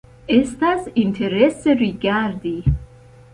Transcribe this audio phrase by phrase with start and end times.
[0.35, 2.55] Estas interese rigardi.